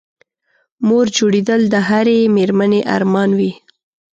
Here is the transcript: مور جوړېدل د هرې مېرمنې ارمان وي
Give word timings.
مور 0.87 1.05
جوړېدل 1.17 1.61
د 1.73 1.75
هرې 1.89 2.19
مېرمنې 2.35 2.81
ارمان 2.95 3.29
وي 3.39 3.51